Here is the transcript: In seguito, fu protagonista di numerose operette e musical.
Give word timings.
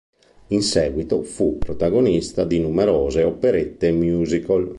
In 0.47 0.63
seguito, 0.63 1.21
fu 1.21 1.59
protagonista 1.59 2.43
di 2.43 2.57
numerose 2.57 3.21
operette 3.21 3.89
e 3.89 3.91
musical. 3.91 4.67